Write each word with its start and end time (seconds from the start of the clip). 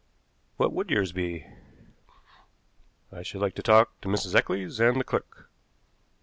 "What 0.57 0.73
would 0.73 0.89
yours 0.89 1.11
be?" 1.11 1.45
"I 3.11 3.21
should 3.21 3.39
like 3.41 3.53
to 3.53 3.61
talk 3.61 4.01
to 4.01 4.07
Mrs. 4.09 4.33
Eccles 4.33 4.79
and 4.79 4.99
the 4.99 5.03
clerk." 5.03 5.47